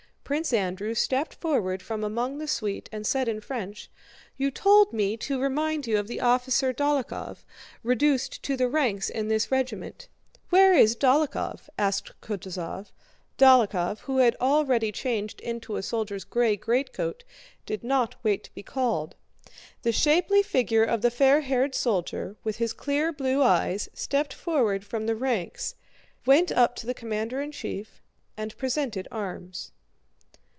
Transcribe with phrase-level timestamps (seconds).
[0.23, 3.91] Prince Andrew stepped forward from among the suite and said in French:
[4.37, 7.39] "You told me to remind you of the officer Dólokhov,
[7.83, 10.07] reduced to the ranks in this regiment."
[10.49, 12.93] "Where is Dólokhov?" asked Kutúzov.
[13.37, 17.25] Dólokhov, who had already changed into a soldier's gray greatcoat,
[17.65, 19.17] did not wait to be called.
[19.81, 24.85] The shapely figure of the fair haired soldier, with his clear blue eyes, stepped forward
[24.85, 25.75] from the ranks,
[26.25, 28.01] went up to the commander in chief,
[28.37, 29.73] and presented arms.